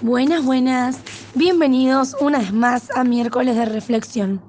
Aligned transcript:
Buenas, 0.00 0.44
buenas. 0.44 1.00
Bienvenidos 1.34 2.14
una 2.20 2.38
vez 2.38 2.52
más 2.52 2.88
a 2.96 3.02
miércoles 3.02 3.56
de 3.56 3.64
reflexión. 3.64 4.40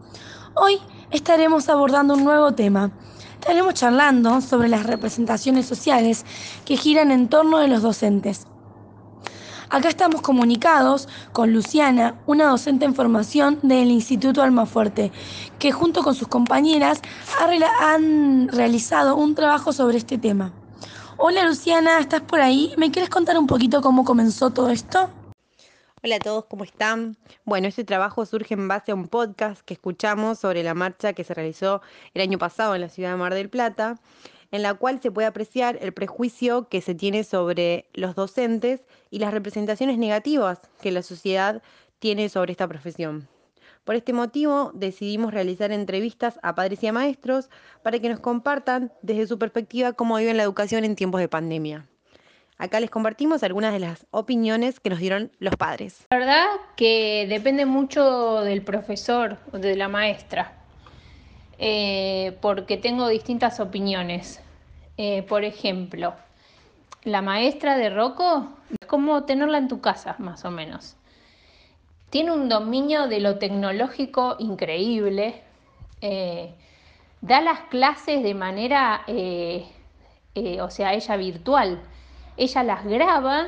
Hoy 0.54 0.78
estaremos 1.10 1.70
abordando 1.70 2.14
un 2.14 2.24
nuevo 2.24 2.52
tema. 2.52 2.92
Estaremos 3.34 3.74
charlando 3.74 4.42
sobre 4.42 4.70
las 4.70 4.86
representaciones 4.86 5.66
sociales 5.66 6.24
que 6.66 6.78
giran 6.78 7.10
en 7.10 7.30
torno 7.30 7.58
de 7.58 7.68
los 7.68 7.82
docentes. 7.82 8.46
Acá 9.72 9.90
estamos 9.90 10.22
comunicados 10.22 11.10
con 11.32 11.52
Luciana, 11.52 12.22
una 12.28 12.46
docente 12.46 12.86
en 12.86 12.94
formación 12.94 13.58
del 13.64 13.90
Instituto 13.90 14.44
Almafuerte, 14.44 15.12
que 15.58 15.72
junto 15.72 16.04
con 16.04 16.14
sus 16.14 16.28
compañeras 16.28 17.02
han 17.82 18.50
realizado 18.50 19.16
un 19.16 19.34
trabajo 19.34 19.74
sobre 19.74 19.98
este 19.98 20.20
tema. 20.20 20.54
Hola 21.18 21.48
Luciana, 21.48 21.98
¿estás 21.98 22.22
por 22.22 22.40
ahí? 22.40 22.72
¿Me 22.78 22.92
quieres 22.92 23.10
contar 23.10 23.40
un 23.40 23.48
poquito 23.48 23.82
cómo 23.82 24.06
comenzó 24.06 24.52
todo 24.52 24.70
esto? 24.70 25.10
Hola 26.02 26.16
a 26.16 26.20
todos, 26.20 26.46
¿cómo 26.46 26.64
están? 26.64 27.18
Bueno, 27.44 27.68
este 27.68 27.84
trabajo 27.84 28.26
surge 28.26 28.54
en 28.54 28.70
base 28.70 28.94
a 28.94 28.96
un 28.96 29.10
podcast 29.10 29.62
que 29.64 29.74
escuchamos 29.74 30.40
sobre 30.40 30.64
la 30.64 30.74
marcha 30.74 31.12
que 31.12 31.26
se 31.26 31.34
realizó 31.34 31.82
el 32.14 32.22
año 32.22 32.38
pasado 32.38 32.74
en 32.74 32.80
la 32.80 32.88
ciudad 32.88 33.12
de 33.12 33.18
Mar 33.18 33.34
del 33.34 33.50
Plata, 33.50 34.00
en 34.52 34.64
la 34.64 34.76
cual 34.76 35.02
se 35.02 35.12
puede 35.12 35.28
apreciar 35.28 35.78
el 35.82 35.92
prejuicio 35.92 36.70
que 36.70 36.80
se 36.80 36.96
tiene 36.96 37.26
sobre 37.26 37.90
los 37.94 38.16
docentes 38.16 38.86
y 39.10 39.20
las 39.20 39.34
representaciones 39.34 39.98
negativas 39.98 40.62
que 40.82 40.92
la 40.92 41.02
sociedad 41.02 41.62
tiene 42.00 42.30
sobre 42.30 42.54
esta 42.54 42.70
profesión. 42.70 43.28
Por 43.84 43.96
este 43.96 44.14
motivo 44.14 44.72
decidimos 44.74 45.34
realizar 45.34 45.74
entrevistas 45.74 46.40
a 46.44 46.56
padres 46.56 46.82
y 46.82 46.88
a 46.88 46.94
maestros 46.94 47.50
para 47.84 48.00
que 48.00 48.08
nos 48.08 48.22
compartan 48.22 48.94
desde 49.02 49.28
su 49.28 49.38
perspectiva 49.38 49.92
cómo 49.92 50.16
viven 50.16 50.38
la 50.38 50.44
educación 50.44 50.86
en 50.86 50.96
tiempos 50.96 51.20
de 51.20 51.28
pandemia. 51.28 51.90
Acá 52.62 52.82
les 52.82 52.90
compartimos 52.90 53.42
algunas 53.44 53.72
de 53.72 53.80
las 53.80 54.06
opiniones 54.12 54.82
que 54.82 54.90
nos 54.90 55.00
dieron 55.00 55.32
los 55.40 55.56
padres. 55.56 56.06
La 56.10 56.18
verdad 56.18 56.46
que 56.76 57.26
depende 57.30 57.66
mucho 57.66 58.42
del 58.42 58.64
profesor 58.64 59.38
o 59.54 59.58
de 59.58 59.78
la 59.78 59.88
maestra, 59.88 60.58
eh, 61.58 62.38
porque 62.42 62.76
tengo 62.76 63.08
distintas 63.08 63.62
opiniones. 63.62 64.42
Eh, 64.98 65.24
por 65.24 65.46
ejemplo, 65.46 66.16
la 67.06 67.22
maestra 67.22 67.78
de 67.78 67.90
Rocco 67.90 68.50
es 68.78 68.88
como 68.88 69.24
tenerla 69.24 69.58
en 69.58 69.70
tu 69.70 69.80
casa, 69.80 70.18
más 70.20 70.44
o 70.44 70.52
menos. 70.52 70.98
Tiene 72.10 72.34
un 72.34 72.50
dominio 72.50 73.08
de 73.08 73.22
lo 73.22 73.38
tecnológico 73.40 74.36
increíble. 74.38 75.44
Eh, 76.02 76.52
da 77.22 77.40
las 77.40 77.62
clases 77.70 78.22
de 78.22 78.34
manera, 78.34 79.06
o 79.08 80.70
sea, 80.70 80.94
ella 80.94 81.16
virtual 81.16 81.80
ella 82.40 82.64
las 82.64 82.86
graba, 82.86 83.48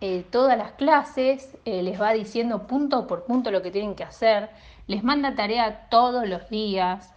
eh, 0.00 0.24
todas 0.28 0.58
las 0.58 0.72
clases, 0.72 1.56
eh, 1.64 1.82
les 1.84 2.00
va 2.00 2.12
diciendo 2.12 2.66
punto 2.66 3.06
por 3.06 3.24
punto 3.26 3.52
lo 3.52 3.62
que 3.62 3.70
tienen 3.70 3.94
que 3.94 4.02
hacer, 4.02 4.50
les 4.88 5.04
manda 5.04 5.36
tarea 5.36 5.86
todos 5.88 6.28
los 6.28 6.50
días, 6.50 7.14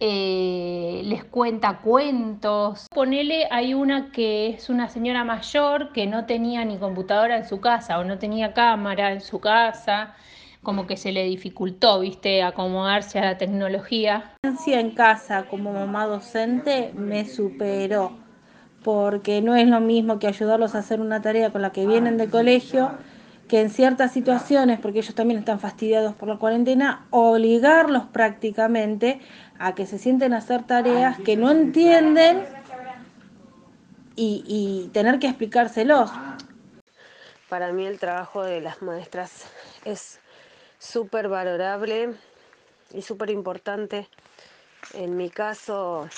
eh, 0.00 1.02
les 1.04 1.24
cuenta 1.24 1.78
cuentos. 1.78 2.88
Ponele, 2.92 3.46
hay 3.50 3.74
una 3.74 4.10
que 4.10 4.48
es 4.48 4.68
una 4.68 4.88
señora 4.88 5.22
mayor 5.22 5.92
que 5.92 6.08
no 6.08 6.26
tenía 6.26 6.64
ni 6.64 6.78
computadora 6.78 7.36
en 7.36 7.48
su 7.48 7.60
casa 7.60 8.00
o 8.00 8.04
no 8.04 8.18
tenía 8.18 8.54
cámara 8.54 9.12
en 9.12 9.20
su 9.20 9.38
casa, 9.40 10.16
como 10.64 10.88
que 10.88 10.96
se 10.96 11.12
le 11.12 11.22
dificultó, 11.24 12.00
viste, 12.00 12.42
acomodarse 12.42 13.20
a 13.20 13.24
la 13.24 13.38
tecnología. 13.38 14.34
En 14.66 14.90
casa 14.90 15.44
como 15.44 15.72
mamá 15.72 16.06
docente 16.06 16.90
me 16.94 17.24
superó 17.24 18.25
porque 18.86 19.42
no 19.42 19.56
es 19.56 19.66
lo 19.66 19.80
mismo 19.80 20.20
que 20.20 20.28
ayudarlos 20.28 20.76
a 20.76 20.78
hacer 20.78 21.00
una 21.00 21.20
tarea 21.20 21.50
con 21.50 21.60
la 21.60 21.72
que 21.72 21.88
vienen 21.88 22.18
de 22.18 22.30
colegio, 22.30 22.92
que 23.48 23.60
en 23.60 23.68
ciertas 23.68 24.12
situaciones, 24.12 24.78
porque 24.78 25.00
ellos 25.00 25.12
también 25.16 25.40
están 25.40 25.58
fastidiados 25.58 26.14
por 26.14 26.28
la 26.28 26.36
cuarentena, 26.36 27.04
obligarlos 27.10 28.04
prácticamente 28.04 29.18
a 29.58 29.74
que 29.74 29.86
se 29.86 29.98
sienten 29.98 30.34
a 30.34 30.36
hacer 30.36 30.62
tareas 30.62 31.18
que 31.18 31.36
no 31.36 31.50
entienden 31.50 32.44
y, 34.14 34.44
y 34.46 34.88
tener 34.92 35.18
que 35.18 35.26
explicárselos. 35.26 36.12
Para 37.48 37.72
mí 37.72 37.86
el 37.86 37.98
trabajo 37.98 38.44
de 38.44 38.60
las 38.60 38.82
maestras 38.82 39.48
es 39.84 40.20
súper 40.78 41.26
valorable 41.26 42.14
y 42.94 43.02
súper 43.02 43.30
importante. 43.30 44.06
En 44.94 45.16
mi 45.16 45.28
caso, 45.28 46.08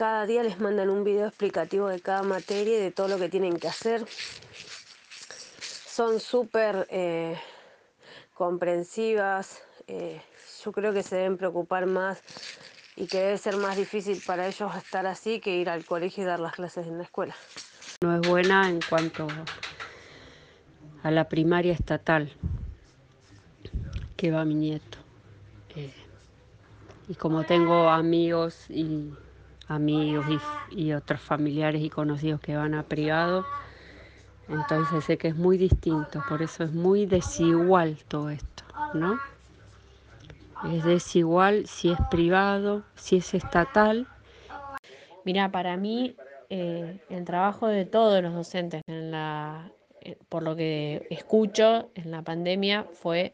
cada 0.00 0.24
día 0.24 0.42
les 0.42 0.58
mandan 0.58 0.88
un 0.88 1.04
video 1.04 1.26
explicativo 1.26 1.86
de 1.88 2.00
cada 2.00 2.22
materia 2.22 2.78
y 2.78 2.80
de 2.80 2.90
todo 2.90 3.06
lo 3.06 3.18
que 3.18 3.28
tienen 3.28 3.58
que 3.58 3.68
hacer. 3.68 4.06
Son 5.60 6.20
súper 6.20 6.86
eh, 6.88 7.36
comprensivas. 8.32 9.62
Eh, 9.86 10.22
yo 10.64 10.72
creo 10.72 10.94
que 10.94 11.02
se 11.02 11.16
deben 11.16 11.36
preocupar 11.36 11.84
más 11.84 12.22
y 12.96 13.08
que 13.08 13.18
debe 13.18 13.36
ser 13.36 13.58
más 13.58 13.76
difícil 13.76 14.22
para 14.26 14.46
ellos 14.46 14.74
estar 14.74 15.06
así 15.06 15.38
que 15.38 15.58
ir 15.58 15.68
al 15.68 15.84
colegio 15.84 16.22
y 16.22 16.26
dar 16.26 16.40
las 16.40 16.54
clases 16.54 16.86
en 16.86 16.96
la 16.96 17.04
escuela. 17.04 17.34
No 18.00 18.14
es 18.14 18.26
buena 18.26 18.70
en 18.70 18.80
cuanto 18.88 19.26
a 21.02 21.10
la 21.10 21.28
primaria 21.28 21.74
estatal 21.74 22.32
que 24.16 24.30
va 24.30 24.46
mi 24.46 24.54
nieto. 24.54 24.96
Eh, 25.76 25.92
y 27.06 27.16
como 27.16 27.44
tengo 27.44 27.90
amigos 27.90 28.64
y 28.70 29.12
amigos 29.70 30.26
y, 30.70 30.92
otros 30.92 31.20
familiares 31.20 31.80
y 31.82 31.90
conocidos 31.90 32.40
que 32.40 32.56
van 32.56 32.74
a 32.74 32.82
privado. 32.82 33.46
Entonces 34.48 35.04
sé 35.04 35.16
que 35.16 35.28
es 35.28 35.36
muy 35.36 35.56
distinto, 35.56 36.22
por 36.28 36.42
eso 36.42 36.64
es 36.64 36.72
muy 36.72 37.06
desigual 37.06 37.96
todo 38.08 38.30
esto, 38.30 38.64
¿no? 38.94 39.18
Es 40.72 40.84
desigual 40.84 41.66
si 41.66 41.92
es 41.92 41.98
privado, 42.10 42.82
si 42.96 43.18
es 43.18 43.32
estatal. 43.32 44.08
Mira, 45.24 45.50
para 45.52 45.76
mí 45.76 46.16
eh, 46.48 46.98
el 47.08 47.24
trabajo 47.24 47.68
de 47.68 47.84
todos 47.84 48.20
los 48.22 48.34
docentes, 48.34 48.82
en 48.88 49.12
la, 49.12 49.70
eh, 50.00 50.16
por 50.28 50.42
lo 50.42 50.56
que 50.56 51.06
escucho 51.10 51.90
en 51.94 52.10
la 52.10 52.22
pandemia, 52.22 52.86
fue 52.92 53.32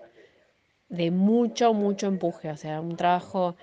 de 0.90 1.10
mucho, 1.10 1.72
mucho 1.72 2.06
empuje, 2.08 2.50
o 2.50 2.56
sea, 2.58 2.80
un 2.82 2.96
trabajo 2.96 3.56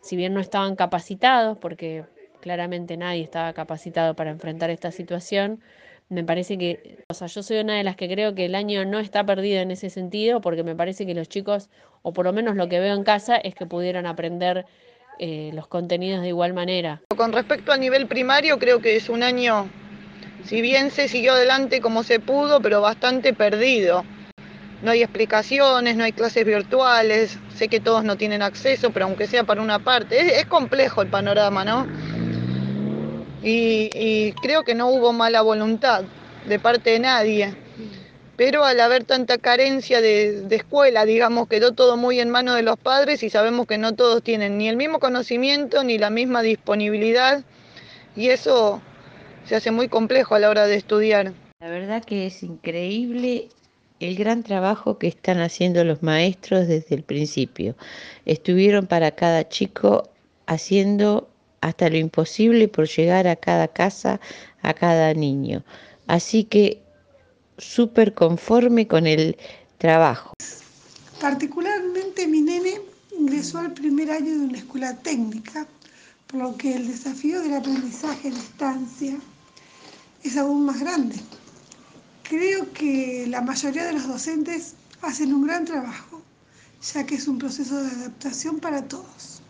si 0.00 0.16
bien 0.16 0.34
no 0.34 0.40
estaban 0.40 0.76
capacitados, 0.76 1.58
porque 1.58 2.04
claramente 2.40 2.96
nadie 2.96 3.22
estaba 3.22 3.52
capacitado 3.52 4.14
para 4.14 4.30
enfrentar 4.30 4.70
esta 4.70 4.90
situación, 4.90 5.60
me 6.08 6.24
parece 6.24 6.56
que, 6.56 7.04
o 7.08 7.14
sea, 7.14 7.26
yo 7.26 7.42
soy 7.42 7.58
una 7.58 7.76
de 7.76 7.84
las 7.84 7.96
que 7.96 8.08
creo 8.08 8.34
que 8.34 8.46
el 8.46 8.54
año 8.54 8.84
no 8.86 8.98
está 8.98 9.24
perdido 9.24 9.60
en 9.60 9.70
ese 9.70 9.90
sentido, 9.90 10.40
porque 10.40 10.62
me 10.62 10.74
parece 10.74 11.04
que 11.04 11.14
los 11.14 11.28
chicos, 11.28 11.68
o 12.02 12.12
por 12.12 12.24
lo 12.24 12.32
menos 12.32 12.56
lo 12.56 12.68
que 12.68 12.80
veo 12.80 12.94
en 12.94 13.04
casa, 13.04 13.36
es 13.36 13.54
que 13.54 13.66
pudieron 13.66 14.06
aprender 14.06 14.64
eh, 15.18 15.50
los 15.52 15.66
contenidos 15.66 16.22
de 16.22 16.28
igual 16.28 16.54
manera. 16.54 17.02
Con 17.14 17.32
respecto 17.32 17.72
a 17.72 17.76
nivel 17.76 18.06
primario, 18.06 18.58
creo 18.58 18.80
que 18.80 18.96
es 18.96 19.10
un 19.10 19.22
año, 19.22 19.68
si 20.44 20.62
bien 20.62 20.90
se 20.90 21.08
siguió 21.08 21.32
adelante 21.32 21.80
como 21.80 22.02
se 22.02 22.20
pudo, 22.20 22.62
pero 22.62 22.80
bastante 22.80 23.34
perdido 23.34 24.04
no 24.82 24.90
hay 24.90 25.02
explicaciones, 25.02 25.96
no 25.96 26.04
hay 26.04 26.12
clases 26.12 26.44
virtuales, 26.44 27.38
sé 27.54 27.68
que 27.68 27.80
todos 27.80 28.04
no 28.04 28.16
tienen 28.16 28.42
acceso, 28.42 28.90
pero 28.90 29.06
aunque 29.06 29.26
sea 29.26 29.44
para 29.44 29.60
una 29.60 29.78
parte, 29.78 30.38
es, 30.38 30.46
complejo 30.46 31.02
el 31.02 31.08
panorama, 31.08 31.64
¿no? 31.64 31.86
Y, 33.42 34.32
creo 34.42 34.64
que 34.64 34.74
no 34.74 34.88
hubo 34.88 35.12
mala 35.12 35.42
voluntad 35.42 36.04
de 36.46 36.58
parte 36.58 36.90
de 36.90 36.98
nadie, 37.00 37.54
pero 38.36 38.64
al 38.64 38.78
haber 38.80 39.04
tanta 39.04 39.38
carencia 39.38 40.00
de, 40.00 40.42
de 40.42 40.56
escuela, 40.56 41.04
digamos, 41.04 41.48
quedó 41.48 41.72
todo 41.72 41.96
muy 41.96 42.20
en 42.20 42.30
manos 42.30 42.54
de 42.54 42.62
los 42.62 42.76
padres 42.78 43.22
y 43.22 43.30
sabemos 43.30 43.66
que 43.66 43.78
no 43.78 43.94
todos 43.94 44.22
tienen 44.22 44.58
ni 44.58 44.68
el 44.68 44.76
mismo 44.76 45.00
conocimiento 45.00 45.82
ni 45.82 45.98
la 45.98 46.10
misma 46.10 46.42
disponibilidad 46.42 47.42
y 48.16 48.28
eso 48.28 48.80
se 49.44 49.56
hace 49.56 49.70
muy 49.70 49.88
complejo 49.88 50.34
a 50.34 50.38
la 50.38 50.50
hora 50.50 50.66
de 50.66 50.76
estudiar. 50.76 51.32
La 51.60 51.68
verdad 51.68 52.04
que 52.04 52.26
es 52.26 52.42
increíble 52.42 53.48
el 54.00 54.16
gran 54.16 54.42
trabajo 54.42 54.98
que 54.98 55.08
están 55.08 55.40
haciendo 55.40 55.84
los 55.84 56.02
maestros 56.02 56.68
desde 56.68 56.94
el 56.94 57.02
principio. 57.02 57.76
Estuvieron 58.26 58.86
para 58.86 59.10
cada 59.12 59.48
chico 59.48 60.08
haciendo 60.46 61.28
hasta 61.60 61.88
lo 61.88 61.96
imposible 61.96 62.68
por 62.68 62.88
llegar 62.88 63.26
a 63.26 63.36
cada 63.36 63.68
casa, 63.68 64.20
a 64.62 64.74
cada 64.74 65.12
niño. 65.14 65.64
Así 66.06 66.44
que 66.44 66.80
súper 67.58 68.14
conforme 68.14 68.86
con 68.86 69.06
el 69.06 69.36
trabajo. 69.78 70.34
Particularmente 71.20 72.26
mi 72.28 72.40
nene 72.40 72.80
ingresó 73.18 73.58
al 73.58 73.72
primer 73.72 74.10
año 74.10 74.30
de 74.30 74.46
una 74.46 74.58
escuela 74.58 74.96
técnica, 74.96 75.66
por 76.28 76.40
lo 76.40 76.56
que 76.56 76.76
el 76.76 76.86
desafío 76.86 77.40
del 77.40 77.54
aprendizaje 77.54 78.28
a 78.28 78.30
distancia 78.30 79.16
es 80.22 80.36
aún 80.36 80.66
más 80.66 80.78
grande. 80.78 81.16
Creo 82.28 82.70
que 82.74 83.26
la 83.26 83.40
mayoría 83.40 83.86
de 83.86 83.94
los 83.94 84.06
docentes 84.06 84.74
hacen 85.00 85.32
un 85.32 85.46
gran 85.46 85.64
trabajo, 85.64 86.20
ya 86.92 87.06
que 87.06 87.14
es 87.14 87.26
un 87.26 87.38
proceso 87.38 87.82
de 87.82 87.90
adaptación 87.90 88.60
para 88.60 88.86
todos, 88.86 89.40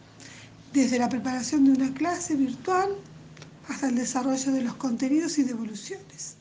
desde 0.72 1.00
la 1.00 1.08
preparación 1.08 1.64
de 1.64 1.72
una 1.72 1.92
clase 1.92 2.36
virtual 2.36 2.90
hasta 3.68 3.88
el 3.88 3.96
desarrollo 3.96 4.52
de 4.52 4.62
los 4.62 4.76
contenidos 4.76 5.38
y 5.38 5.42
devoluciones. 5.42 6.36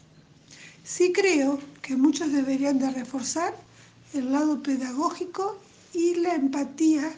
Sí 0.84 1.12
creo 1.12 1.60
que 1.82 1.96
muchos 1.96 2.32
deberían 2.32 2.78
de 2.78 2.92
reforzar 2.92 3.56
el 4.14 4.32
lado 4.32 4.62
pedagógico 4.62 5.60
y 5.92 6.16
la 6.16 6.36
empatía, 6.36 7.12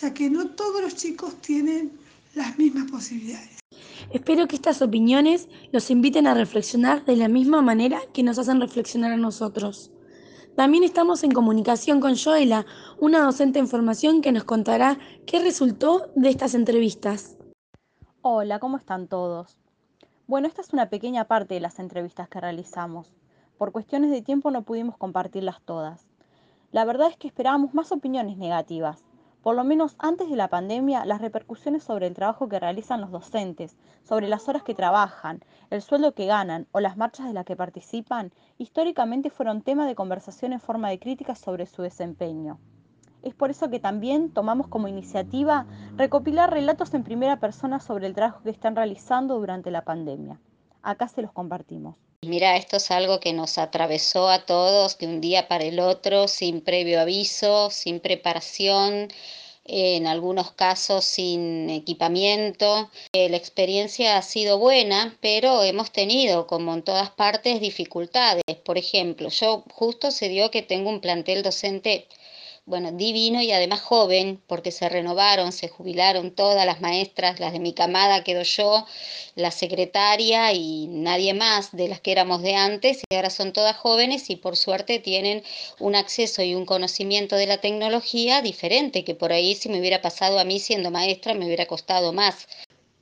ya 0.00 0.12
que 0.12 0.28
no 0.28 0.50
todos 0.50 0.82
los 0.82 0.96
chicos 0.96 1.40
tienen 1.40 1.92
las 2.34 2.58
mismas 2.58 2.90
posibilidades. 2.90 3.65
Espero 4.10 4.46
que 4.46 4.54
estas 4.54 4.82
opiniones 4.82 5.48
los 5.72 5.90
inviten 5.90 6.26
a 6.26 6.34
reflexionar 6.34 7.04
de 7.04 7.16
la 7.16 7.28
misma 7.28 7.60
manera 7.60 8.00
que 8.12 8.22
nos 8.22 8.38
hacen 8.38 8.60
reflexionar 8.60 9.10
a 9.12 9.16
nosotros. 9.16 9.90
También 10.54 10.84
estamos 10.84 11.24
en 11.24 11.32
comunicación 11.32 12.00
con 12.00 12.16
Joela, 12.16 12.66
una 12.98 13.20
docente 13.20 13.58
en 13.58 13.66
formación 13.66 14.22
que 14.22 14.32
nos 14.32 14.44
contará 14.44 14.98
qué 15.26 15.40
resultó 15.40 16.10
de 16.14 16.30
estas 16.30 16.54
entrevistas. 16.54 17.36
Hola, 18.22 18.60
¿cómo 18.60 18.76
están 18.76 19.08
todos? 19.08 19.58
Bueno, 20.28 20.46
esta 20.46 20.62
es 20.62 20.72
una 20.72 20.88
pequeña 20.88 21.26
parte 21.26 21.54
de 21.54 21.60
las 21.60 21.78
entrevistas 21.78 22.28
que 22.28 22.40
realizamos. 22.40 23.12
Por 23.58 23.72
cuestiones 23.72 24.10
de 24.10 24.22
tiempo 24.22 24.50
no 24.50 24.62
pudimos 24.62 24.96
compartirlas 24.96 25.60
todas. 25.62 26.06
La 26.70 26.84
verdad 26.84 27.08
es 27.10 27.16
que 27.16 27.28
esperábamos 27.28 27.74
más 27.74 27.90
opiniones 27.90 28.36
negativas. 28.36 29.04
Por 29.46 29.54
lo 29.54 29.62
menos 29.62 29.94
antes 30.00 30.28
de 30.28 30.34
la 30.34 30.48
pandemia, 30.48 31.04
las 31.04 31.20
repercusiones 31.20 31.84
sobre 31.84 32.08
el 32.08 32.14
trabajo 32.14 32.48
que 32.48 32.58
realizan 32.58 33.00
los 33.00 33.12
docentes, 33.12 33.76
sobre 34.02 34.26
las 34.26 34.48
horas 34.48 34.64
que 34.64 34.74
trabajan, 34.74 35.38
el 35.70 35.82
sueldo 35.82 36.14
que 36.14 36.26
ganan 36.26 36.66
o 36.72 36.80
las 36.80 36.96
marchas 36.96 37.28
de 37.28 37.32
las 37.32 37.44
que 37.44 37.54
participan, 37.54 38.32
históricamente 38.58 39.30
fueron 39.30 39.62
tema 39.62 39.86
de 39.86 39.94
conversación 39.94 40.52
en 40.52 40.58
forma 40.58 40.90
de 40.90 40.98
críticas 40.98 41.38
sobre 41.38 41.66
su 41.66 41.82
desempeño. 41.82 42.58
Es 43.22 43.36
por 43.36 43.50
eso 43.50 43.70
que 43.70 43.78
también 43.78 44.32
tomamos 44.32 44.66
como 44.66 44.88
iniciativa 44.88 45.64
recopilar 45.94 46.50
relatos 46.50 46.92
en 46.94 47.04
primera 47.04 47.38
persona 47.38 47.78
sobre 47.78 48.08
el 48.08 48.14
trabajo 48.14 48.42
que 48.42 48.50
están 48.50 48.74
realizando 48.74 49.38
durante 49.38 49.70
la 49.70 49.84
pandemia. 49.84 50.40
Acá 50.82 51.06
se 51.06 51.22
los 51.22 51.30
compartimos. 51.30 52.05
Mira, 52.26 52.56
esto 52.56 52.78
es 52.78 52.90
algo 52.90 53.20
que 53.20 53.32
nos 53.32 53.56
atravesó 53.56 54.28
a 54.28 54.44
todos 54.44 54.98
de 54.98 55.06
un 55.06 55.20
día 55.20 55.46
para 55.46 55.64
el 55.64 55.78
otro, 55.78 56.26
sin 56.26 56.60
previo 56.60 57.00
aviso, 57.00 57.70
sin 57.70 58.00
preparación, 58.00 59.08
en 59.64 60.06
algunos 60.08 60.50
casos 60.50 61.04
sin 61.04 61.70
equipamiento. 61.70 62.90
Eh, 63.12 63.28
la 63.28 63.36
experiencia 63.36 64.16
ha 64.16 64.22
sido 64.22 64.58
buena, 64.58 65.16
pero 65.20 65.62
hemos 65.62 65.92
tenido, 65.92 66.48
como 66.48 66.74
en 66.74 66.82
todas 66.82 67.10
partes, 67.10 67.60
dificultades. 67.60 68.42
Por 68.64 68.76
ejemplo, 68.76 69.28
yo 69.28 69.64
justo 69.70 70.10
se 70.10 70.28
dio 70.28 70.50
que 70.50 70.62
tengo 70.62 70.90
un 70.90 71.00
plantel 71.00 71.44
docente 71.44 72.08
bueno, 72.66 72.90
divino 72.90 73.40
y 73.40 73.52
además 73.52 73.80
joven, 73.80 74.40
porque 74.48 74.72
se 74.72 74.88
renovaron, 74.88 75.52
se 75.52 75.68
jubilaron 75.68 76.32
todas 76.32 76.66
las 76.66 76.80
maestras, 76.80 77.38
las 77.38 77.52
de 77.52 77.60
mi 77.60 77.72
camada 77.72 78.24
quedo 78.24 78.42
yo, 78.42 78.84
la 79.36 79.52
secretaria 79.52 80.52
y 80.52 80.88
nadie 80.88 81.32
más 81.32 81.70
de 81.76 81.86
las 81.86 82.00
que 82.00 82.10
éramos 82.10 82.42
de 82.42 82.56
antes, 82.56 83.02
y 83.08 83.14
ahora 83.14 83.30
son 83.30 83.52
todas 83.52 83.76
jóvenes 83.76 84.30
y 84.30 84.36
por 84.36 84.56
suerte 84.56 84.98
tienen 84.98 85.44
un 85.78 85.94
acceso 85.94 86.42
y 86.42 86.56
un 86.56 86.66
conocimiento 86.66 87.36
de 87.36 87.46
la 87.46 87.60
tecnología 87.60 88.42
diferente, 88.42 89.04
que 89.04 89.14
por 89.14 89.32
ahí 89.32 89.54
si 89.54 89.68
me 89.68 89.78
hubiera 89.78 90.02
pasado 90.02 90.40
a 90.40 90.44
mí 90.44 90.58
siendo 90.58 90.90
maestra 90.90 91.34
me 91.34 91.46
hubiera 91.46 91.66
costado 91.66 92.12
más. 92.12 92.48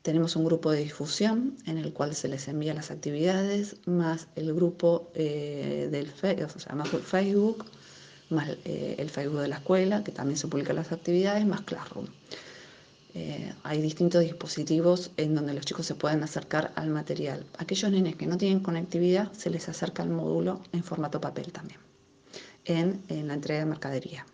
Tenemos 0.03 0.37
un 0.37 0.45
grupo 0.45 0.71
de 0.71 0.81
difusión 0.81 1.57
en 1.67 1.79
el 1.79 1.95
cual 1.95 2.15
se 2.15 2.29
les 2.29 2.47
envía 2.49 2.75
las 2.75 2.91
actividades, 2.91 3.77
más 3.87 4.29
el 4.37 4.53
grupo 4.53 5.11
eh, 5.15 5.89
del 5.91 6.11
Facebook, 6.11 7.65
más 8.35 8.49
eh, 8.65 8.97
el 8.99 9.11
Facebook 9.11 9.41
de 9.41 9.49
la 9.49 9.57
escuela, 9.57 10.05
que 10.05 10.13
también 10.13 10.37
se 10.37 10.49
publican 10.49 10.77
las 10.77 10.93
actividades, 10.93 11.47
más 11.47 11.63
Classroom. 11.63 12.07
Eh, 13.15 13.53
hay 13.63 13.81
distintos 13.81 14.23
dispositivos 14.23 15.13
en 15.17 15.37
donde 15.37 15.55
los 15.55 15.65
chicos 15.65 15.87
se 15.87 15.95
pueden 15.95 16.23
acercar 16.23 16.73
al 16.75 16.91
material. 16.91 17.47
Aquellos 17.59 17.91
nenes 17.91 18.17
que 18.17 18.27
no 18.27 18.37
tienen 18.37 18.61
conectividad, 18.61 19.33
se 19.33 19.51
les 19.51 19.69
acerca 19.69 20.03
el 20.03 20.11
módulo 20.11 20.61
en 20.73 20.83
formato 20.83 21.21
papel 21.21 21.53
también, 21.53 21.79
en, 22.65 23.01
en 23.09 23.29
la 23.29 23.35
entrega 23.35 23.61
de 23.61 23.67
mercadería. 23.67 24.27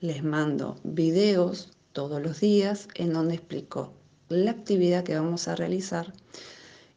Les 0.00 0.24
mando 0.24 0.78
videos 0.84 1.70
todos 1.92 2.22
los 2.22 2.40
días 2.40 2.88
en 2.94 3.12
donde 3.12 3.34
explico 3.34 3.92
la 4.28 4.52
actividad 4.52 5.04
que 5.04 5.14
vamos 5.14 5.48
a 5.48 5.56
realizar 5.56 6.12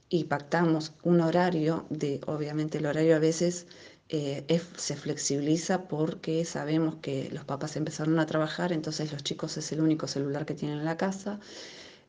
y 0.07 0.25
pactamos 0.25 0.91
un 1.03 1.21
horario 1.21 1.85
de, 1.89 2.19
obviamente 2.27 2.79
el 2.79 2.85
horario 2.85 3.15
a 3.15 3.19
veces 3.19 3.65
eh, 4.13 4.61
se 4.75 4.97
flexibiliza 4.97 5.87
porque 5.87 6.43
sabemos 6.43 6.95
que 6.95 7.29
los 7.31 7.45
papás 7.45 7.77
empezaron 7.77 8.19
a 8.19 8.25
trabajar, 8.25 8.73
entonces 8.73 9.13
los 9.13 9.23
chicos 9.23 9.55
es 9.55 9.71
el 9.71 9.79
único 9.79 10.05
celular 10.05 10.45
que 10.45 10.53
tienen 10.53 10.79
en 10.79 10.85
la 10.85 10.97
casa. 10.97 11.39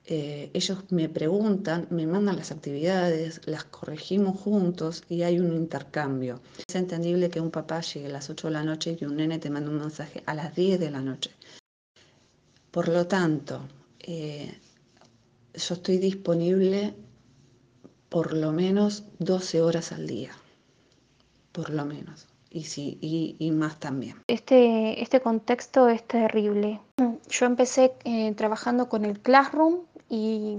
Eh, 0.07 0.51
ellos 0.53 0.81
me 0.91 1.09
preguntan, 1.09 1.87
me 1.91 2.09
mandan 2.09 2.35
las 2.35 2.51
actividades, 2.51 3.41
las 3.45 3.63
corregimos 3.63 4.41
juntos 4.41 5.05
y 5.09 5.23
hay 5.23 5.39
un 5.39 5.53
intercambio. 5.53 6.41
Es 6.67 6.75
entendible 6.75 7.31
que 7.31 7.41
un 7.41 7.53
papá 7.53 7.81
llegue 7.83 8.07
a 8.07 8.11
las 8.11 8.29
8 8.29 8.49
de 8.49 8.53
la 8.53 8.65
noche 8.65 8.99
y 9.01 9.05
un 9.05 9.17
nene 9.17 9.39
te 9.39 9.49
manda 9.49 9.71
un 9.71 9.79
mensaje 9.79 10.25
a 10.27 10.35
las 10.35 10.57
10 10.57 10.81
de 10.81 10.91
la 10.91 11.01
noche. 11.01 11.31
Por 12.73 12.89
lo 12.89 13.07
tanto, 13.07 13.61
eh, 14.01 14.53
yo 15.55 15.75
estoy 15.77 15.99
disponible 15.99 16.95
por 18.09 18.33
lo 18.33 18.51
menos 18.51 19.05
12 19.21 19.63
horas 19.63 19.93
al 19.93 20.09
día 20.09 20.33
por 21.53 21.71
lo 21.71 21.85
menos, 21.85 22.27
y, 22.51 22.65
sí, 22.65 22.99
y, 23.01 23.51
más 23.51 23.79
también. 23.79 24.17
Este, 24.27 25.03
este 25.03 25.21
contexto 25.21 25.89
es 25.89 26.07
terrible. 26.07 26.81
Yo 27.29 27.47
empecé 27.47 27.95
eh, 28.05 28.33
trabajando 28.35 28.89
con 28.89 29.05
el 29.05 29.21
Classroom 29.21 29.81
y 30.11 30.59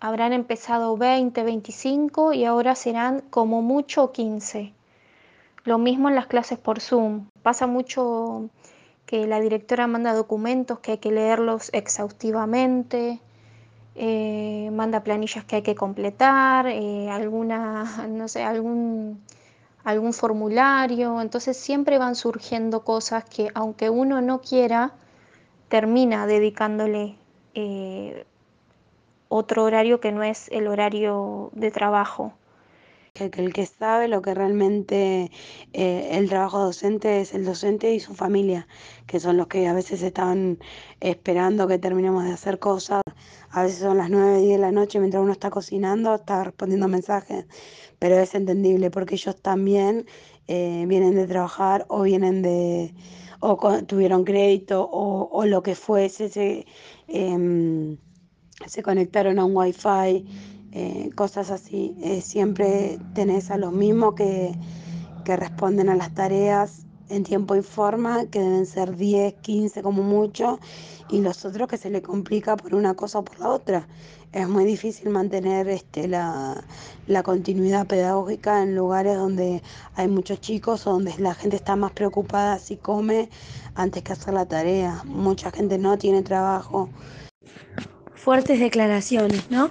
habrán 0.00 0.32
empezado 0.32 0.96
20, 0.96 1.42
25 1.42 2.32
y 2.32 2.44
ahora 2.44 2.74
serán 2.74 3.22
como 3.30 3.62
mucho 3.62 4.12
15. 4.12 4.72
Lo 5.64 5.78
mismo 5.78 6.08
en 6.08 6.14
las 6.14 6.26
clases 6.26 6.58
por 6.58 6.80
Zoom. 6.80 7.28
Pasa 7.42 7.66
mucho 7.66 8.48
que 9.06 9.26
la 9.26 9.40
directora 9.40 9.86
manda 9.86 10.14
documentos 10.14 10.78
que 10.78 10.92
hay 10.92 10.98
que 10.98 11.12
leerlos 11.12 11.70
exhaustivamente, 11.72 13.20
eh, 13.94 14.70
manda 14.72 15.04
planillas 15.04 15.44
que 15.44 15.56
hay 15.56 15.62
que 15.62 15.74
completar, 15.74 16.66
eh, 16.66 17.10
alguna, 17.10 17.84
no 18.08 18.26
sé, 18.28 18.42
algún 18.42 19.20
algún 19.84 20.12
formulario, 20.12 21.20
entonces 21.20 21.56
siempre 21.56 21.98
van 21.98 22.14
surgiendo 22.14 22.84
cosas 22.84 23.24
que 23.24 23.48
aunque 23.54 23.90
uno 23.90 24.20
no 24.20 24.40
quiera, 24.40 24.92
termina 25.68 26.26
dedicándole 26.26 27.16
eh, 27.54 28.26
otro 29.28 29.64
horario 29.64 30.00
que 30.00 30.12
no 30.12 30.22
es 30.22 30.48
el 30.52 30.66
horario 30.66 31.50
de 31.54 31.70
trabajo. 31.70 32.34
Que, 33.14 33.30
el 33.36 33.52
que 33.52 33.66
sabe 33.66 34.08
lo 34.08 34.22
que 34.22 34.34
realmente 34.34 35.30
eh, 35.74 36.08
el 36.12 36.30
trabajo 36.30 36.58
docente 36.60 37.20
es 37.20 37.34
el 37.34 37.44
docente 37.44 37.92
y 37.94 38.00
su 38.00 38.14
familia, 38.14 38.66
que 39.06 39.20
son 39.20 39.36
los 39.36 39.48
que 39.48 39.66
a 39.68 39.74
veces 39.74 40.02
están 40.02 40.58
esperando 41.00 41.68
que 41.68 41.78
terminemos 41.78 42.24
de 42.24 42.32
hacer 42.32 42.58
cosas. 42.58 43.02
A 43.50 43.62
veces 43.64 43.80
son 43.80 43.98
las 43.98 44.08
9, 44.08 44.38
10 44.40 44.52
de 44.52 44.58
la 44.58 44.72
noche 44.72 44.98
mientras 44.98 45.22
uno 45.22 45.32
está 45.32 45.50
cocinando, 45.50 46.14
está 46.14 46.42
respondiendo 46.44 46.88
mensajes 46.88 47.44
pero 48.02 48.18
es 48.18 48.34
entendible 48.34 48.90
porque 48.90 49.14
ellos 49.14 49.40
también 49.40 50.06
eh, 50.48 50.86
vienen 50.88 51.14
de 51.14 51.28
trabajar 51.28 51.86
o 51.88 52.02
vienen 52.02 52.42
de, 52.42 52.92
o 53.38 53.56
tuvieron 53.84 54.24
crédito 54.24 54.88
o, 54.90 55.44
lo 55.44 55.62
que 55.62 55.76
fuese, 55.76 56.28
se, 56.28 56.66
em, 57.06 57.96
se 58.66 58.82
conectaron 58.82 59.38
a 59.38 59.44
un 59.44 59.56
wifi, 59.56 60.26
eh, 60.72 61.10
cosas 61.14 61.50
así. 61.50 61.94
Eh, 62.02 62.20
siempre 62.20 62.98
tenés 63.14 63.50
a 63.50 63.58
los 63.58 63.72
mismos 63.72 64.14
que, 64.14 64.54
que 65.24 65.36
responden 65.36 65.88
a 65.88 65.96
las 65.96 66.14
tareas 66.14 66.86
en 67.08 67.24
tiempo 67.24 67.54
y 67.56 67.62
forma, 67.62 68.26
que 68.26 68.40
deben 68.40 68.66
ser 68.66 68.96
10, 68.96 69.34
15 69.34 69.82
como 69.82 70.02
mucho, 70.02 70.58
y 71.10 71.20
los 71.20 71.44
otros 71.44 71.68
que 71.68 71.76
se 71.76 71.90
le 71.90 72.00
complica 72.00 72.56
por 72.56 72.74
una 72.74 72.94
cosa 72.94 73.18
o 73.18 73.24
por 73.24 73.38
la 73.38 73.48
otra 73.50 73.86
es 74.32 74.48
muy 74.48 74.64
difícil 74.64 75.10
mantener 75.10 75.68
este, 75.68 76.08
la, 76.08 76.64
continuidad 77.22 77.86
pedagógica 77.86 78.62
en 78.62 78.74
lugares 78.74 79.16
donde 79.16 79.62
hay 79.94 80.08
muchos 80.08 80.40
chicos 80.40 80.86
o 80.86 80.92
donde 80.92 81.14
la 81.18 81.34
gente 81.34 81.56
está 81.56 81.76
más 81.76 81.92
preocupada 81.92 82.58
si 82.58 82.76
come 82.76 83.28
antes 83.74 84.02
que 84.02 84.12
hacer 84.12 84.32
la 84.34 84.46
tarea. 84.46 85.02
Mucha 85.04 85.50
gente 85.50 85.76
no 85.78 85.98
tiene 85.98 86.22
trabajo. 86.22 86.88
Fuertes 88.14 88.58
declaraciones, 88.58 89.50
¿no? 89.50 89.68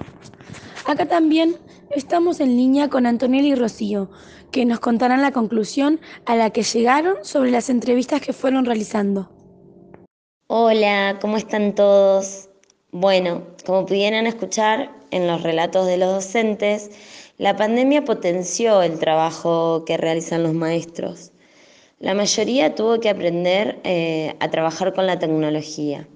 Acá 0.86 1.06
también 1.06 1.58
estamos 1.92 2.40
en 2.40 2.58
línea 2.58 2.90
con 2.90 3.06
Antonella 3.06 3.48
y 3.48 3.56
Rocío, 3.56 4.10
que 4.52 4.66
nos 4.66 4.80
contarán 4.80 5.22
la 5.22 5.32
conclusión 5.32 6.00
a 6.26 6.36
la 6.36 6.50
que 6.50 6.64
llegaron 6.64 7.18
sobre 7.24 7.52
las 7.52 7.70
entrevistas 7.70 8.22
que 8.22 8.34
fueron 8.34 8.66
realizando. 8.66 9.30
Hola, 10.48 11.18
¿cómo 11.22 11.38
están 11.38 11.76
todos? 11.76 12.50
Bueno, 12.92 13.44
como 13.66 13.86
pudieron 13.86 14.26
escuchar 14.28 14.92
en 15.12 15.28
los 15.28 15.44
relatos 15.44 15.86
de 15.86 15.98
los 15.98 16.10
docentes, 16.10 16.92
la 17.38 17.56
pandemia 17.56 18.04
potenció 18.04 18.82
el 18.82 19.00
trabajo 19.00 19.86
que 19.86 19.98
realizan 19.98 20.44
los 20.44 20.54
maestros. 20.54 21.32
La 22.00 22.14
mayoría 22.16 22.74
tuvo 22.76 23.00
que 23.00 23.10
aprender 23.10 23.80
eh, 23.84 24.36
a 24.40 24.50
trabajar 24.50 24.94
con 24.94 25.06
la 25.06 25.20
tecnología. 25.20 26.08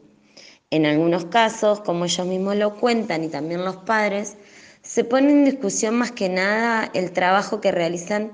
En 0.72 0.86
algunos 0.86 1.26
casos, 1.26 1.80
como 1.82 2.06
ellos 2.06 2.26
mismos 2.26 2.56
lo 2.56 2.76
cuentan 2.76 3.24
y 3.24 3.30
también 3.30 3.64
los 3.64 3.78
padres, 3.78 4.36
se 4.86 5.04
pone 5.04 5.32
en 5.32 5.46
discusión 5.46 5.96
más 5.96 6.12
que 6.12 6.30
nada 6.30 6.90
el 6.94 7.12
trabajo 7.12 7.60
que 7.60 7.72
realizan 7.72 8.32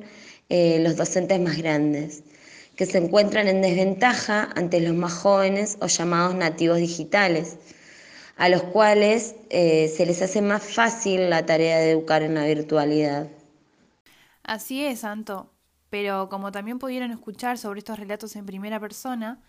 eh, 0.50 0.79
los 0.81 0.98
docentes 0.98 1.39
más 1.39 1.58
grandes, 1.58 2.24
que 2.75 2.86
se 2.86 2.98
encuentran 2.98 3.48
en 3.48 3.62
desventaja 3.62 4.50
ante 4.55 4.81
los 4.81 4.93
más 4.93 5.13
jóvenes 5.13 5.77
o 5.79 5.88
llamados 5.88 6.36
nativos 6.36 6.77
digitales, 6.77 7.58
a 8.36 8.50
los 8.50 8.63
cuales 8.63 9.36
eh, 9.50 9.88
se 9.96 10.05
les 10.05 10.22
hace 10.22 10.41
más 10.41 10.62
fácil 10.62 11.29
la 11.29 11.46
tarea 11.46 11.79
de 11.79 11.91
educar 11.91 12.22
en 12.22 12.36
la 12.36 12.46
virtualidad. 12.46 13.27
Así 14.43 14.84
es, 14.84 15.00
Santo. 15.00 15.50
Pero 15.89 16.29
como 16.29 16.51
también 16.51 16.79
pudieron 16.79 17.12
escuchar 17.12 17.58
sobre 17.58 17.79
estos 17.79 18.00
relatos 18.00 18.36
en 18.36 18.46
primera 18.46 18.79
persona, 18.79 19.41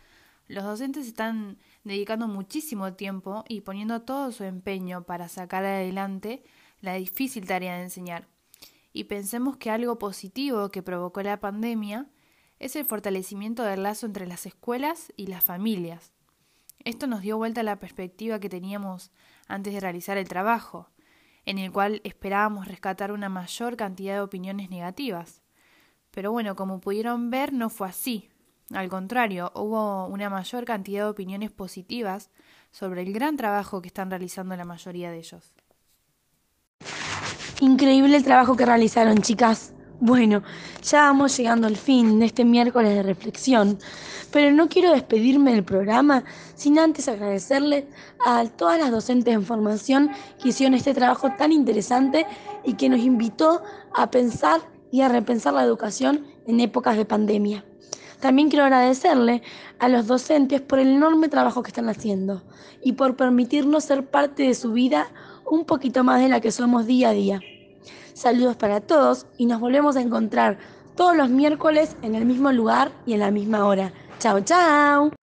los 0.48 0.64
docentes 0.64 1.06
están 1.06 1.58
dedicando 1.84 2.28
muchísimo 2.28 2.94
tiempo 2.94 3.44
y 3.48 3.62
poniendo 3.62 4.02
todo 4.02 4.30
su 4.32 4.44
empeño 4.44 5.04
para 5.04 5.28
sacar 5.28 5.64
adelante 5.64 6.44
la 6.82 6.94
difícil 6.94 7.46
tarea 7.46 7.76
de 7.76 7.84
enseñar. 7.84 8.28
Y 8.92 9.04
pensemos 9.04 9.56
que 9.56 9.70
algo 9.70 9.98
positivo 9.98 10.68
que 10.70 10.82
provocó 10.82 11.22
la 11.22 11.40
pandemia 11.40 12.10
es 12.58 12.76
el 12.76 12.84
fortalecimiento 12.84 13.62
del 13.62 13.84
lazo 13.84 14.04
entre 14.04 14.26
las 14.26 14.44
escuelas 14.44 15.12
y 15.16 15.28
las 15.28 15.42
familias. 15.42 16.12
Esto 16.84 17.06
nos 17.06 17.22
dio 17.22 17.38
vuelta 17.38 17.62
a 17.62 17.64
la 17.64 17.78
perspectiva 17.78 18.40
que 18.40 18.48
teníamos 18.48 19.10
antes 19.48 19.72
de 19.72 19.80
realizar 19.80 20.18
el 20.18 20.28
trabajo, 20.28 20.90
en 21.44 21.58
el 21.58 21.72
cual 21.72 22.00
esperábamos 22.04 22.68
rescatar 22.68 23.12
una 23.12 23.28
mayor 23.28 23.76
cantidad 23.76 24.14
de 24.14 24.20
opiniones 24.20 24.68
negativas. 24.68 25.42
Pero 26.10 26.30
bueno, 26.30 26.56
como 26.56 26.80
pudieron 26.80 27.30
ver, 27.30 27.52
no 27.52 27.70
fue 27.70 27.88
así. 27.88 28.28
Al 28.72 28.88
contrario, 28.88 29.52
hubo 29.54 30.06
una 30.06 30.30
mayor 30.30 30.64
cantidad 30.64 31.04
de 31.04 31.10
opiniones 31.10 31.50
positivas 31.50 32.30
sobre 32.70 33.02
el 33.02 33.12
gran 33.12 33.36
trabajo 33.36 33.82
que 33.82 33.88
están 33.88 34.10
realizando 34.10 34.56
la 34.56 34.64
mayoría 34.64 35.10
de 35.10 35.18
ellos. 35.18 35.52
Increíble 37.62 38.16
el 38.16 38.24
trabajo 38.24 38.56
que 38.56 38.66
realizaron, 38.66 39.18
chicas. 39.18 39.72
Bueno, 40.00 40.42
ya 40.82 41.02
vamos 41.02 41.36
llegando 41.36 41.68
al 41.68 41.76
fin 41.76 42.18
de 42.18 42.26
este 42.26 42.44
miércoles 42.44 42.92
de 42.92 43.04
reflexión, 43.04 43.78
pero 44.32 44.50
no 44.50 44.68
quiero 44.68 44.90
despedirme 44.90 45.52
del 45.52 45.62
programa 45.62 46.24
sin 46.56 46.76
antes 46.80 47.06
agradecerle 47.06 47.86
a 48.26 48.44
todas 48.46 48.80
las 48.80 48.90
docentes 48.90 49.32
en 49.32 49.44
formación 49.44 50.10
que 50.42 50.48
hicieron 50.48 50.74
este 50.74 50.92
trabajo 50.92 51.30
tan 51.38 51.52
interesante 51.52 52.26
y 52.64 52.72
que 52.74 52.88
nos 52.88 52.98
invitó 52.98 53.62
a 53.94 54.10
pensar 54.10 54.60
y 54.90 55.02
a 55.02 55.08
repensar 55.08 55.54
la 55.54 55.62
educación 55.62 56.26
en 56.48 56.58
épocas 56.58 56.96
de 56.96 57.04
pandemia. 57.04 57.64
También 58.18 58.48
quiero 58.48 58.64
agradecerle 58.64 59.40
a 59.78 59.88
los 59.88 60.08
docentes 60.08 60.60
por 60.60 60.80
el 60.80 60.88
enorme 60.88 61.28
trabajo 61.28 61.62
que 61.62 61.68
están 61.68 61.88
haciendo 61.88 62.42
y 62.82 62.94
por 62.94 63.14
permitirnos 63.14 63.84
ser 63.84 64.04
parte 64.04 64.42
de 64.42 64.54
su 64.54 64.72
vida 64.72 65.06
un 65.48 65.64
poquito 65.64 66.02
más 66.02 66.20
de 66.20 66.28
la 66.28 66.40
que 66.40 66.50
somos 66.50 66.86
día 66.86 67.10
a 67.10 67.12
día. 67.12 67.40
Saludos 68.14 68.56
para 68.56 68.80
todos 68.80 69.26
y 69.38 69.46
nos 69.46 69.60
volvemos 69.60 69.96
a 69.96 70.02
encontrar 70.02 70.58
todos 70.96 71.16
los 71.16 71.30
miércoles 71.30 71.96
en 72.02 72.14
el 72.14 72.24
mismo 72.24 72.52
lugar 72.52 72.92
y 73.06 73.14
en 73.14 73.20
la 73.20 73.30
misma 73.30 73.66
hora. 73.66 73.92
Chao, 74.18 74.40
chao. 74.40 75.21